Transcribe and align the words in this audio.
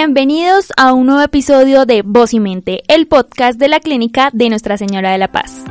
Bienvenidos 0.00 0.72
a 0.76 0.92
un 0.92 1.06
nuevo 1.06 1.22
episodio 1.22 1.84
de 1.84 2.02
Voz 2.02 2.32
y 2.32 2.38
Mente, 2.38 2.84
el 2.86 3.08
podcast 3.08 3.58
de 3.58 3.66
la 3.66 3.80
clínica 3.80 4.30
de 4.32 4.48
Nuestra 4.48 4.78
Señora 4.78 5.10
de 5.10 5.18
la 5.18 5.32
Paz. 5.32 5.64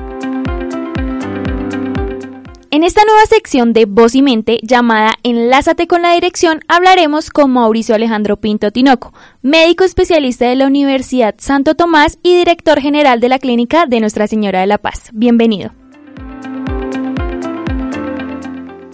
En 2.70 2.84
esta 2.84 3.05
nueva 3.05 3.26
sección 3.30 3.71
de 3.71 3.86
Voz 3.86 4.16
y 4.16 4.21
Mente 4.21 4.59
llamada 4.63 5.13
Enlázate 5.23 5.88
con 5.88 6.02
la 6.02 6.13
dirección 6.13 6.59
hablaremos 6.68 7.30
con 7.30 7.52
Mauricio 7.52 7.95
Alejandro 7.95 8.36
Pinto 8.36 8.70
Tinoco, 8.70 9.13
médico 9.41 9.86
especialista 9.86 10.50
de 10.50 10.57
la 10.57 10.68
Universidad 10.68 11.36
Santo 11.38 11.75
Tomás 11.75 12.20
y 12.21 12.36
director 12.36 12.82
general 12.82 13.21
de 13.21 13.30
la 13.30 13.39
clínica 13.39 13.86
de 13.86 14.02
Nuestra 14.02 14.28
Señora 14.28 14.59
de 14.59 14.68
la 14.68 14.78
Paz. 14.78 15.09
Bienvenido. 15.14 15.71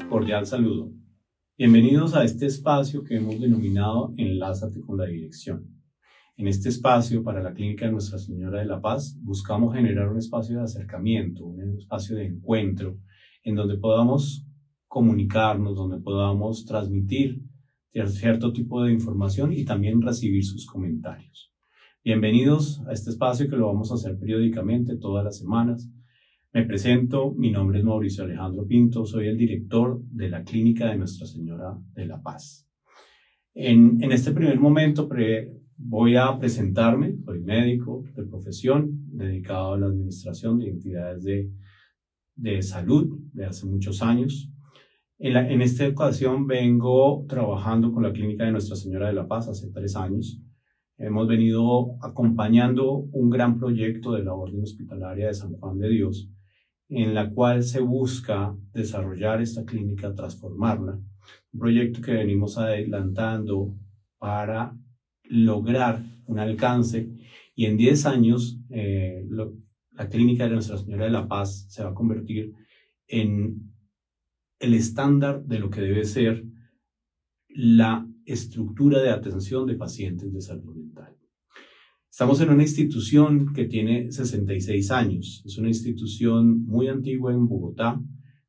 Cordial 0.09 0.45
saludo. 0.45 1.02
Bienvenidos 1.55 2.15
a 2.15 2.23
este 2.23 2.47
espacio 2.47 3.03
que 3.03 3.17
hemos 3.17 3.39
denominado 3.39 4.11
Enlázate 4.17 4.81
con 4.81 4.97
la 4.97 5.05
dirección. 5.05 5.69
En 6.35 6.47
este 6.47 6.69
espacio 6.69 7.23
para 7.23 7.43
la 7.43 7.53
Clínica 7.53 7.85
de 7.85 7.91
Nuestra 7.91 8.17
Señora 8.17 8.57
de 8.57 8.65
la 8.65 8.81
Paz 8.81 9.15
buscamos 9.21 9.75
generar 9.75 10.09
un 10.09 10.17
espacio 10.17 10.57
de 10.57 10.63
acercamiento, 10.63 11.45
un 11.45 11.77
espacio 11.77 12.15
de 12.15 12.25
encuentro, 12.25 12.97
en 13.43 13.53
donde 13.53 13.77
podamos 13.77 14.47
comunicarnos, 14.87 15.75
donde 15.75 15.99
podamos 15.99 16.65
transmitir 16.65 17.43
cierto 18.07 18.51
tipo 18.51 18.81
de 18.81 18.91
información 18.91 19.53
y 19.53 19.63
también 19.63 20.01
recibir 20.01 20.43
sus 20.43 20.65
comentarios. 20.65 21.53
Bienvenidos 22.03 22.81
a 22.87 22.93
este 22.93 23.11
espacio 23.11 23.47
que 23.47 23.57
lo 23.57 23.67
vamos 23.67 23.91
a 23.91 23.93
hacer 23.93 24.17
periódicamente 24.17 24.97
todas 24.97 25.23
las 25.23 25.37
semanas 25.37 25.87
me 26.53 26.65
presento, 26.65 27.33
mi 27.33 27.49
nombre 27.49 27.79
es 27.79 27.83
Mauricio 27.83 28.23
Alejandro 28.23 28.67
Pinto, 28.67 29.07
soy 29.07 29.27
el 29.27 29.37
director 29.37 29.99
de 30.11 30.29
la 30.29 30.43
Clínica 30.43 30.87
de 30.87 30.97
Nuestra 30.97 31.25
Señora 31.25 31.75
de 31.95 32.05
la 32.05 32.21
Paz. 32.21 32.69
En, 33.55 33.99
este 34.11 34.31
primer 34.33 34.59
momento 34.59 35.09
voy 35.77 36.15
a 36.15 36.37
presentarme, 36.37 37.17
soy 37.25 37.41
médico 37.41 38.03
de 38.15 38.23
profesión, 38.25 38.91
dedicado 39.07 39.73
a 39.73 39.79
la 39.79 39.87
administración 39.87 40.59
de 40.59 40.69
entidades 40.69 41.23
de, 41.23 41.51
de 42.35 42.61
salud 42.61 43.19
de 43.33 43.45
hace 43.45 43.65
muchos 43.65 44.03
años. 44.03 44.51
En, 45.17 45.35
en 45.35 45.59
esta 45.63 45.87
ocasión 45.87 46.45
vengo 46.45 47.25
trabajando 47.27 47.91
con 47.91 48.03
la 48.03 48.13
Clínica 48.13 48.45
de 48.45 48.51
Nuestra 48.51 48.75
Señora 48.75 49.07
de 49.07 49.13
la 49.13 49.27
Paz 49.27 49.49
hace 49.49 49.71
tres 49.71 49.95
años. 49.95 50.39
Hemos 50.99 51.27
venido 51.27 51.95
acompañando 52.03 52.91
un 53.11 53.31
gran 53.31 53.57
proyecto 53.57 54.11
de 54.11 54.23
la 54.23 54.35
Orden 54.35 54.61
Hospitalaria 54.61 55.27
de 55.27 55.33
San 55.33 55.53
Juan 55.53 55.79
de 55.79 55.89
Dios, 55.89 56.29
en 56.95 57.15
la 57.15 57.29
cual 57.31 57.63
se 57.63 57.79
busca 57.79 58.55
desarrollar 58.71 59.41
esta 59.41 59.65
clínica, 59.65 60.13
transformarla. 60.13 60.93
Un 61.53 61.59
proyecto 61.59 62.01
que 62.01 62.13
venimos 62.13 62.57
adelantando 62.57 63.75
para 64.19 64.77
lograr 65.23 66.03
un 66.27 66.39
alcance 66.39 67.09
y 67.55 67.65
en 67.65 67.77
10 67.77 68.05
años 68.05 68.59
eh, 68.69 69.25
la 69.91 70.09
clínica 70.09 70.45
de 70.45 70.51
Nuestra 70.51 70.77
Señora 70.77 71.05
de 71.05 71.11
la 71.11 71.27
Paz 71.27 71.65
se 71.69 71.83
va 71.83 71.89
a 71.89 71.93
convertir 71.93 72.53
en 73.07 73.71
el 74.59 74.73
estándar 74.73 75.43
de 75.43 75.59
lo 75.59 75.69
que 75.69 75.81
debe 75.81 76.05
ser 76.05 76.43
la 77.49 78.07
estructura 78.25 79.01
de 79.01 79.09
atención 79.09 79.65
de 79.65 79.75
pacientes 79.75 80.31
de 80.31 80.41
salud 80.41 80.75
mental. 80.75 81.15
Estamos 82.13 82.39
en 82.41 82.51
una 82.51 82.61
institución 82.61 83.55
que 83.55 83.65
tiene 83.65 84.11
66 84.11 84.91
años. 84.91 85.41
Es 85.47 85.57
una 85.57 85.69
institución 85.69 86.63
muy 86.63 86.87
antigua 86.87 87.33
en 87.33 87.47
Bogotá 87.47 87.99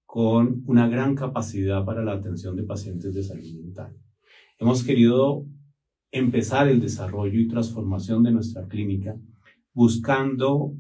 con 0.05 0.63
una 0.67 0.87
gran 0.87 1.15
capacidad 1.15 1.83
para 1.83 2.05
la 2.05 2.13
atención 2.13 2.57
de 2.57 2.65
pacientes 2.65 3.15
de 3.15 3.23
salud 3.23 3.55
mental. 3.55 3.97
Hemos 4.59 4.85
querido 4.85 5.47
empezar 6.11 6.69
el 6.69 6.79
desarrollo 6.79 7.41
y 7.41 7.49
transformación 7.49 8.23
de 8.23 8.33
nuestra 8.33 8.69
clínica 8.69 9.17
buscando 9.73 10.75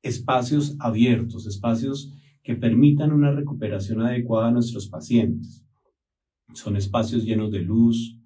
espacios 0.00 0.76
abiertos, 0.78 1.48
espacios 1.48 2.14
que 2.44 2.54
permitan 2.54 3.10
una 3.10 3.32
recuperación 3.32 4.02
adecuada 4.02 4.50
a 4.50 4.52
nuestros 4.52 4.86
pacientes. 4.86 5.66
Son 6.54 6.76
espacios 6.76 7.24
llenos 7.24 7.50
de 7.50 7.62
luz, 7.62 8.17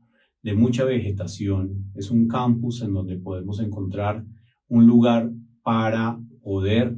de 0.43 0.55
mucha 0.55 0.85
vegetación. 0.85 1.93
Es 1.95 2.11
un 2.11 2.29
campus 2.29 2.83
en 2.83 2.93
donde 2.93 3.17
podemos 3.17 3.61
encontrar 3.61 4.25
un 4.69 4.87
lugar 4.87 5.31
para 5.63 6.19
poder 6.43 6.97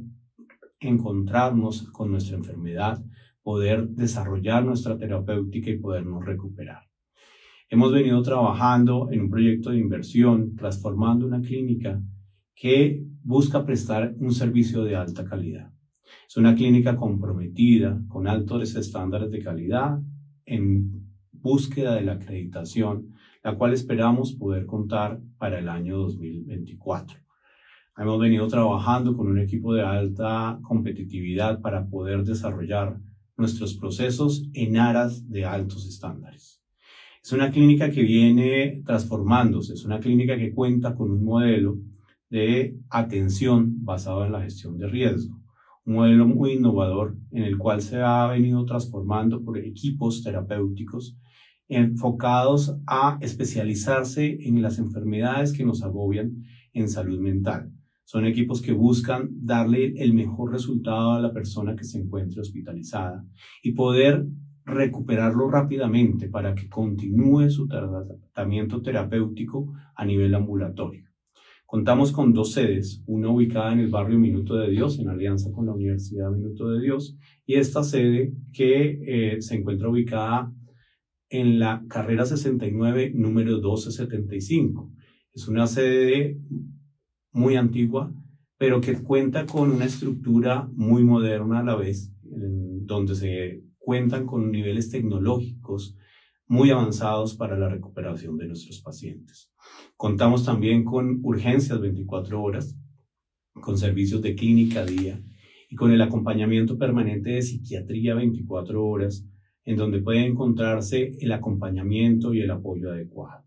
encontrarnos 0.79 1.83
con 1.91 2.11
nuestra 2.11 2.37
enfermedad, 2.37 3.03
poder 3.43 3.87
desarrollar 3.89 4.65
nuestra 4.65 4.97
terapéutica 4.97 5.69
y 5.69 5.77
podernos 5.77 6.25
recuperar. 6.25 6.83
Hemos 7.69 7.91
venido 7.91 8.21
trabajando 8.21 9.09
en 9.11 9.21
un 9.21 9.29
proyecto 9.29 9.71
de 9.71 9.79
inversión, 9.79 10.55
transformando 10.55 11.25
una 11.25 11.41
clínica 11.41 12.01
que 12.55 13.03
busca 13.23 13.65
prestar 13.65 14.15
un 14.19 14.31
servicio 14.31 14.83
de 14.83 14.95
alta 14.95 15.25
calidad. 15.25 15.71
Es 16.27 16.37
una 16.37 16.55
clínica 16.55 16.95
comprometida 16.95 17.99
con 18.07 18.27
altos 18.27 18.75
estándares 18.75 19.31
de 19.31 19.43
calidad 19.43 19.99
en 20.45 21.05
búsqueda 21.31 21.95
de 21.95 22.01
la 22.01 22.13
acreditación 22.13 23.14
la 23.45 23.55
cual 23.55 23.73
esperamos 23.73 24.33
poder 24.33 24.65
contar 24.65 25.21
para 25.37 25.59
el 25.59 25.69
año 25.69 25.97
2024. 25.99 27.19
Hemos 27.95 28.19
venido 28.19 28.47
trabajando 28.47 29.15
con 29.15 29.27
un 29.27 29.37
equipo 29.37 29.75
de 29.75 29.83
alta 29.83 30.57
competitividad 30.63 31.61
para 31.61 31.85
poder 31.85 32.23
desarrollar 32.23 32.99
nuestros 33.37 33.75
procesos 33.75 34.49
en 34.53 34.77
aras 34.77 35.29
de 35.29 35.45
altos 35.45 35.85
estándares. 35.85 36.59
Es 37.21 37.31
una 37.33 37.51
clínica 37.51 37.91
que 37.91 38.01
viene 38.01 38.81
transformándose, 38.83 39.73
es 39.73 39.85
una 39.85 39.99
clínica 39.99 40.35
que 40.39 40.51
cuenta 40.51 40.95
con 40.95 41.11
un 41.11 41.23
modelo 41.23 41.77
de 42.31 42.79
atención 42.89 43.85
basado 43.85 44.25
en 44.25 44.31
la 44.31 44.41
gestión 44.41 44.79
de 44.79 44.87
riesgo, 44.87 45.39
un 45.85 45.93
modelo 45.93 46.25
muy 46.25 46.53
innovador 46.53 47.15
en 47.29 47.43
el 47.43 47.59
cual 47.59 47.83
se 47.83 48.01
ha 48.01 48.25
venido 48.25 48.65
transformando 48.65 49.43
por 49.43 49.59
equipos 49.59 50.23
terapéuticos 50.23 51.15
enfocados 51.67 52.77
a 52.85 53.17
especializarse 53.21 54.37
en 54.47 54.61
las 54.61 54.79
enfermedades 54.79 55.53
que 55.53 55.65
nos 55.65 55.83
agobian 55.83 56.43
en 56.73 56.89
salud 56.89 57.19
mental. 57.19 57.71
Son 58.03 58.25
equipos 58.25 58.61
que 58.61 58.71
buscan 58.71 59.29
darle 59.31 59.93
el 59.97 60.13
mejor 60.13 60.51
resultado 60.51 61.13
a 61.13 61.19
la 61.19 61.33
persona 61.33 61.75
que 61.75 61.83
se 61.83 61.99
encuentre 61.99 62.41
hospitalizada 62.41 63.25
y 63.63 63.71
poder 63.71 64.27
recuperarlo 64.63 65.49
rápidamente 65.49 66.27
para 66.27 66.53
que 66.53 66.69
continúe 66.69 67.49
su 67.49 67.67
tratamiento 67.67 68.81
terapéutico 68.81 69.73
a 69.95 70.05
nivel 70.05 70.35
ambulatorio. 70.35 71.05
Contamos 71.65 72.11
con 72.11 72.31
dos 72.31 72.51
sedes, 72.51 73.03
una 73.07 73.29
ubicada 73.29 73.73
en 73.73 73.79
el 73.79 73.89
barrio 73.89 74.19
Minuto 74.19 74.55
de 74.55 74.69
Dios, 74.69 74.99
en 74.99 75.09
alianza 75.09 75.51
con 75.51 75.65
la 75.65 75.73
Universidad 75.73 76.29
Minuto 76.29 76.69
de 76.69 76.81
Dios, 76.81 77.17
y 77.45 77.55
esta 77.55 77.83
sede 77.83 78.33
que 78.53 78.99
eh, 79.05 79.41
se 79.41 79.55
encuentra 79.55 79.89
ubicada 79.89 80.53
en 81.29 81.59
la 81.59 81.83
carrera 81.87 82.25
69, 82.25 83.11
número 83.15 83.53
1275. 83.53 84.91
Es 85.33 85.47
una 85.47 85.67
sede 85.67 86.39
muy 87.31 87.55
antigua, 87.55 88.13
pero 88.57 88.81
que 88.81 88.93
cuenta 88.93 89.45
con 89.45 89.71
una 89.71 89.85
estructura 89.85 90.69
muy 90.73 91.03
moderna 91.03 91.59
a 91.59 91.63
la 91.63 91.75
vez, 91.75 92.13
donde 92.21 93.15
se 93.15 93.63
cuentan 93.77 94.25
con 94.25 94.51
niveles 94.51 94.89
tecnológicos 94.89 95.97
muy 96.47 96.69
avanzados 96.69 97.35
para 97.35 97.57
la 97.57 97.69
recuperación 97.69 98.37
de 98.37 98.47
nuestros 98.47 98.81
pacientes. 98.81 99.51
Contamos 99.97 100.45
también 100.45 100.83
con 100.83 101.19
urgencias 101.23 101.79
24 101.79 102.41
horas, 102.41 102.77
con 103.53 103.77
servicios 103.77 104.21
de 104.21 104.35
clínica 104.35 104.85
día 104.85 105.21
y 105.69 105.75
con 105.75 105.91
el 105.91 106.01
acompañamiento 106.01 106.77
permanente 106.77 107.31
de 107.31 107.41
psiquiatría 107.41 108.15
24 108.15 108.85
horas 108.85 109.27
en 109.65 109.77
donde 109.77 110.01
puede 110.01 110.25
encontrarse 110.25 111.17
el 111.19 111.31
acompañamiento 111.31 112.33
y 112.33 112.41
el 112.41 112.51
apoyo 112.51 112.91
adecuado. 112.91 113.43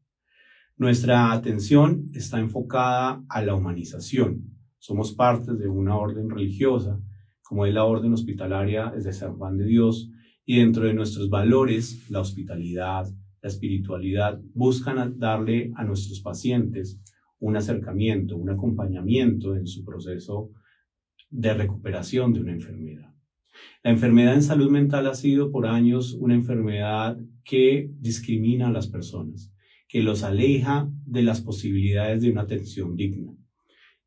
Nuestra 0.76 1.32
atención 1.32 2.10
está 2.12 2.38
enfocada 2.38 3.24
a 3.28 3.42
la 3.42 3.54
humanización. 3.54 4.44
Somos 4.78 5.12
parte 5.12 5.54
de 5.54 5.68
una 5.68 5.96
orden 5.96 6.30
religiosa, 6.30 7.00
como 7.42 7.66
es 7.66 7.74
la 7.74 7.84
orden 7.84 8.12
hospitalaria 8.12 8.90
de 8.90 9.12
San 9.12 9.36
Juan 9.36 9.56
de 9.56 9.64
Dios, 9.64 10.10
y 10.44 10.58
dentro 10.58 10.84
de 10.84 10.94
nuestros 10.94 11.30
valores, 11.30 12.08
la 12.10 12.20
hospitalidad, 12.20 13.06
la 13.42 13.48
espiritualidad, 13.48 14.40
buscan 14.54 15.18
darle 15.18 15.72
a 15.76 15.84
nuestros 15.84 16.20
pacientes 16.20 17.00
un 17.40 17.56
acercamiento, 17.56 18.36
un 18.36 18.50
acompañamiento 18.50 19.56
en 19.56 19.66
su 19.66 19.84
proceso 19.84 20.50
de 21.30 21.54
recuperación 21.54 22.32
de 22.32 22.40
una 22.40 22.52
enfermedad. 22.52 23.17
La 23.84 23.92
enfermedad 23.92 24.34
en 24.34 24.42
salud 24.42 24.70
mental 24.70 25.06
ha 25.06 25.14
sido 25.14 25.52
por 25.52 25.64
años 25.64 26.12
una 26.14 26.34
enfermedad 26.34 27.16
que 27.44 27.88
discrimina 28.00 28.66
a 28.66 28.72
las 28.72 28.88
personas, 28.88 29.52
que 29.86 30.02
los 30.02 30.24
aleja 30.24 30.90
de 31.06 31.22
las 31.22 31.40
posibilidades 31.40 32.22
de 32.22 32.32
una 32.32 32.42
atención 32.42 32.96
digna. 32.96 33.32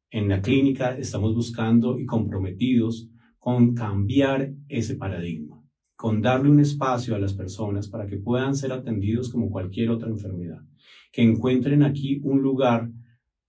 En 0.10 0.28
la 0.28 0.42
clínica 0.42 0.98
estamos 0.98 1.34
buscando 1.34 1.98
y 1.98 2.06
comprometidos 2.06 3.10
con 3.40 3.74
cambiar 3.74 4.54
ese 4.68 4.96
paradigma, 4.96 5.64
con 5.96 6.22
darle 6.22 6.50
un 6.50 6.60
espacio 6.60 7.16
a 7.16 7.20
las 7.20 7.34
personas 7.34 7.88
para 7.88 8.08
que 8.08 8.18
puedan 8.18 8.56
ser 8.56 8.74
atendidos 8.74 9.32
como 9.32 9.50
cualquier 9.50 9.90
otra 9.90 10.10
enfermedad, 10.10 10.60
que 11.14 11.22
encuentren 11.22 11.82
aquí 11.84 12.20
un 12.24 12.42
lugar 12.42 12.92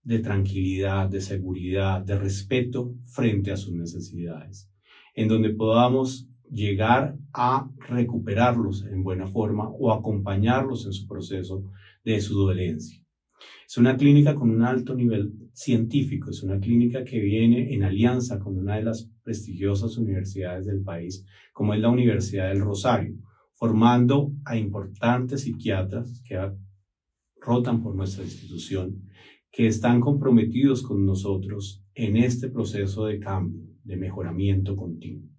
de 0.03 0.19
tranquilidad, 0.19 1.09
de 1.09 1.19
seguridad, 1.19 2.01
de 2.01 2.17
respeto 2.17 2.95
frente 3.03 3.51
a 3.51 3.57
sus 3.57 3.73
necesidades, 3.73 4.72
en 5.13 5.27
donde 5.27 5.51
podamos 5.51 6.27
llegar 6.49 7.17
a 7.33 7.69
recuperarlos 7.89 8.85
en 8.85 9.03
buena 9.03 9.27
forma 9.27 9.69
o 9.69 9.91
acompañarlos 9.91 10.85
en 10.85 10.93
su 10.93 11.07
proceso 11.07 11.63
de 12.03 12.21
su 12.21 12.37
dolencia. 12.37 13.03
Es 13.67 13.77
una 13.77 13.97
clínica 13.97 14.35
con 14.35 14.51
un 14.51 14.61
alto 14.61 14.93
nivel 14.93 15.33
científico, 15.53 16.29
es 16.29 16.43
una 16.43 16.59
clínica 16.59 17.03
que 17.03 17.19
viene 17.19 17.73
en 17.73 17.83
alianza 17.83 18.39
con 18.39 18.57
una 18.57 18.75
de 18.75 18.83
las 18.83 19.09
prestigiosas 19.23 19.97
universidades 19.97 20.65
del 20.65 20.83
país, 20.83 21.25
como 21.53 21.73
es 21.73 21.79
la 21.79 21.89
Universidad 21.89 22.49
del 22.49 22.61
Rosario, 22.61 23.15
formando 23.53 24.31
a 24.45 24.57
importantes 24.57 25.41
psiquiatras 25.41 26.21
que 26.27 26.37
rotan 27.41 27.81
por 27.81 27.95
nuestra 27.95 28.23
institución, 28.23 29.09
que 29.51 29.67
están 29.67 30.01
comprometidos 30.01 30.83
con 30.83 31.05
nosotros 31.05 31.83
en 31.93 32.17
este 32.17 32.49
proceso 32.49 33.05
de 33.05 33.19
cambio, 33.19 33.72
de 33.83 33.97
mejoramiento 33.97 34.75
continuo. 34.75 35.29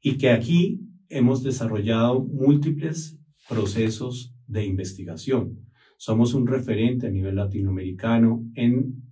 Y 0.00 0.18
que 0.18 0.30
aquí 0.30 0.80
hemos 1.08 1.42
desarrollado 1.42 2.20
múltiples 2.20 3.18
procesos 3.48 4.34
de 4.46 4.64
investigación 4.64 5.68
somos 5.98 6.32
un 6.32 6.46
referente 6.46 7.08
a 7.08 7.10
nivel 7.10 7.34
latinoamericano 7.34 8.46
en 8.54 9.02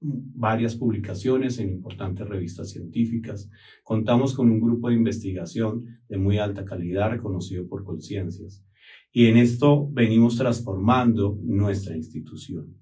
varias 0.00 0.76
publicaciones 0.76 1.58
en 1.58 1.70
importantes 1.70 2.26
revistas 2.26 2.70
científicas. 2.70 3.50
Contamos 3.82 4.32
con 4.32 4.50
un 4.50 4.60
grupo 4.60 4.88
de 4.88 4.94
investigación 4.94 5.98
de 6.08 6.18
muy 6.18 6.38
alta 6.38 6.64
calidad 6.64 7.10
reconocido 7.10 7.66
por 7.66 7.82
Conciencias. 7.82 8.64
Y 9.10 9.26
en 9.26 9.38
esto 9.38 9.88
venimos 9.90 10.36
transformando 10.36 11.36
nuestra 11.42 11.96
institución. 11.96 12.76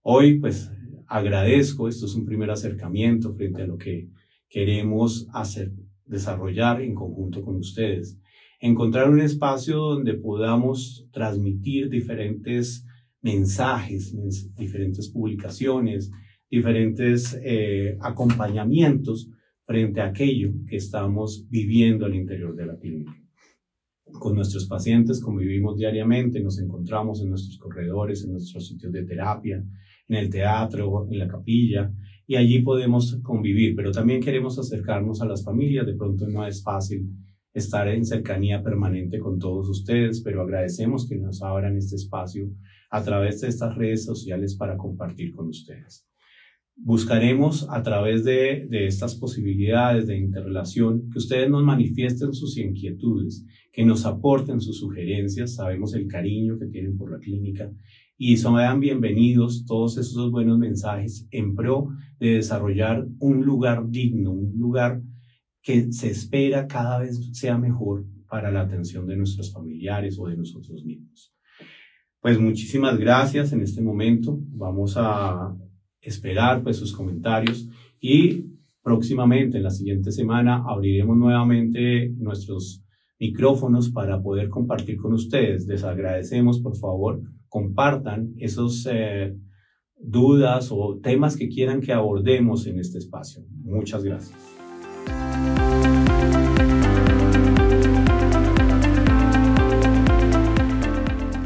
Hoy, 0.00 0.38
pues, 0.38 0.70
agradezco, 1.06 1.88
esto 1.88 2.06
es 2.06 2.14
un 2.14 2.24
primer 2.24 2.50
acercamiento 2.50 3.34
frente 3.34 3.62
a 3.62 3.66
lo 3.66 3.76
que 3.76 4.08
queremos 4.54 5.26
hacer, 5.32 5.72
desarrollar 6.06 6.80
en 6.80 6.94
conjunto 6.94 7.42
con 7.42 7.56
ustedes. 7.56 8.20
Encontrar 8.60 9.10
un 9.10 9.20
espacio 9.20 9.78
donde 9.78 10.14
podamos 10.14 11.08
transmitir 11.12 11.90
diferentes 11.90 12.86
mensajes, 13.20 14.14
diferentes 14.54 15.10
publicaciones, 15.10 16.12
diferentes 16.48 17.36
eh, 17.44 17.98
acompañamientos 18.00 19.28
frente 19.66 20.00
a 20.00 20.06
aquello 20.06 20.52
que 20.68 20.76
estamos 20.76 21.48
viviendo 21.50 22.06
al 22.06 22.14
interior 22.14 22.54
de 22.54 22.66
la 22.66 22.78
clínica. 22.78 23.12
Con 24.04 24.36
nuestros 24.36 24.68
pacientes 24.68 25.20
convivimos 25.20 25.76
diariamente, 25.78 26.40
nos 26.40 26.60
encontramos 26.60 27.20
en 27.20 27.30
nuestros 27.30 27.58
corredores, 27.58 28.22
en 28.22 28.30
nuestros 28.30 28.68
sitios 28.68 28.92
de 28.92 29.04
terapia, 29.04 29.64
en 30.06 30.16
el 30.16 30.30
teatro, 30.30 31.08
en 31.10 31.18
la 31.18 31.26
capilla, 31.26 31.92
y 32.26 32.36
allí 32.36 32.62
podemos 32.62 33.18
convivir, 33.22 33.74
pero 33.76 33.92
también 33.92 34.20
queremos 34.20 34.58
acercarnos 34.58 35.20
a 35.20 35.26
las 35.26 35.44
familias, 35.44 35.86
de 35.86 35.94
pronto 35.94 36.26
no 36.26 36.46
es 36.46 36.62
fácil 36.62 37.08
estar 37.52 37.86
en 37.88 38.04
cercanía 38.04 38.62
permanente 38.62 39.18
con 39.18 39.38
todos 39.38 39.68
ustedes, 39.68 40.20
pero 40.22 40.42
agradecemos 40.42 41.08
que 41.08 41.16
nos 41.16 41.42
abran 41.42 41.76
este 41.76 41.96
espacio 41.96 42.50
a 42.90 43.02
través 43.02 43.40
de 43.40 43.48
estas 43.48 43.76
redes 43.76 44.04
sociales 44.04 44.56
para 44.56 44.76
compartir 44.76 45.32
con 45.32 45.48
ustedes. 45.48 46.06
Buscaremos 46.76 47.68
a 47.70 47.82
través 47.82 48.24
de, 48.24 48.66
estas 48.86 49.14
posibilidades 49.14 50.08
de 50.08 50.18
interrelación 50.18 51.08
que 51.08 51.18
ustedes 51.18 51.48
nos 51.48 51.62
manifiesten 51.62 52.34
sus 52.34 52.58
inquietudes, 52.58 53.46
que 53.72 53.84
nos 53.84 54.04
aporten 54.04 54.60
sus 54.60 54.80
sugerencias, 54.80 55.54
sabemos 55.54 55.94
el 55.94 56.08
cariño 56.08 56.58
que 56.58 56.66
tienen 56.66 56.96
por 56.96 57.12
la 57.12 57.18
clínica 57.18 57.70
y 58.18 58.36
sean 58.36 58.80
bienvenidos 58.80 59.64
todos 59.66 59.98
esos 59.98 60.32
buenos 60.32 60.58
mensajes 60.58 61.28
en 61.30 61.54
pro 61.54 61.88
de 62.18 62.34
desarrollar 62.34 63.06
un 63.20 63.44
lugar 63.44 63.88
digno, 63.88 64.32
un 64.32 64.58
lugar 64.58 65.00
que 65.62 65.92
se 65.92 66.10
espera 66.10 66.66
cada 66.66 66.98
vez 66.98 67.20
sea 67.32 67.56
mejor 67.56 68.04
para 68.28 68.50
la 68.50 68.62
atención 68.62 69.06
de 69.06 69.16
nuestros 69.16 69.52
familiares 69.52 70.18
o 70.18 70.26
de 70.26 70.36
nosotros 70.36 70.84
mismos. 70.84 71.32
Pues 72.20 72.38
muchísimas 72.40 72.98
gracias 72.98 73.52
en 73.52 73.60
este 73.60 73.80
momento. 73.80 74.38
Vamos 74.48 74.94
a 74.96 75.54
esperar 76.04 76.62
pues 76.62 76.76
sus 76.76 76.92
comentarios 76.92 77.68
y 78.00 78.46
próximamente 78.82 79.56
en 79.56 79.62
la 79.62 79.70
siguiente 79.70 80.12
semana 80.12 80.62
abriremos 80.66 81.16
nuevamente 81.16 82.10
nuestros 82.16 82.84
micrófonos 83.18 83.90
para 83.90 84.22
poder 84.22 84.48
compartir 84.48 84.96
con 84.98 85.14
ustedes. 85.14 85.66
Les 85.66 85.84
agradecemos, 85.84 86.60
por 86.60 86.76
favor, 86.76 87.22
compartan 87.48 88.34
esos 88.38 88.86
eh, 88.90 89.34
dudas 89.96 90.70
o 90.70 90.98
temas 91.02 91.36
que 91.36 91.48
quieran 91.48 91.80
que 91.80 91.92
abordemos 91.92 92.66
en 92.66 92.78
este 92.78 92.98
espacio. 92.98 93.44
Muchas 93.62 94.04
gracias. 94.04 94.38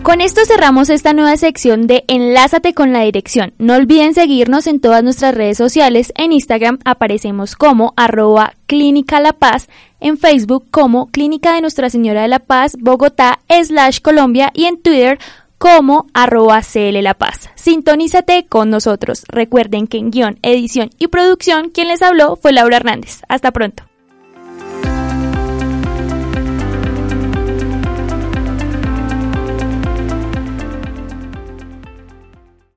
Con 0.08 0.22
esto 0.22 0.40
cerramos 0.46 0.88
esta 0.88 1.12
nueva 1.12 1.36
sección 1.36 1.86
de 1.86 2.04
Enlázate 2.08 2.72
con 2.72 2.94
la 2.94 3.02
dirección. 3.02 3.52
No 3.58 3.74
olviden 3.74 4.14
seguirnos 4.14 4.66
en 4.66 4.80
todas 4.80 5.04
nuestras 5.04 5.34
redes 5.34 5.58
sociales. 5.58 6.14
En 6.16 6.32
Instagram 6.32 6.78
aparecemos 6.86 7.54
como 7.54 7.92
arroba 7.94 8.54
Clínica 8.64 9.20
La 9.20 9.34
Paz, 9.34 9.68
en 10.00 10.16
Facebook 10.16 10.64
como 10.70 11.08
Clínica 11.08 11.52
de 11.52 11.60
Nuestra 11.60 11.90
Señora 11.90 12.22
de 12.22 12.28
la 12.28 12.38
Paz, 12.38 12.78
Bogotá, 12.80 13.40
slash 13.50 14.00
Colombia 14.00 14.50
y 14.54 14.64
en 14.64 14.80
Twitter 14.80 15.18
como 15.58 16.06
arroba 16.14 16.62
CL 16.62 17.02
La 17.02 17.12
Paz. 17.12 17.50
Sintonízate 17.54 18.46
con 18.46 18.70
nosotros. 18.70 19.24
Recuerden 19.28 19.86
que 19.86 19.98
en 19.98 20.10
guion, 20.10 20.38
edición 20.40 20.88
y 20.98 21.08
producción 21.08 21.68
quien 21.68 21.88
les 21.88 22.00
habló 22.00 22.36
fue 22.36 22.52
Laura 22.52 22.78
Hernández. 22.78 23.20
Hasta 23.28 23.52
pronto. 23.52 23.82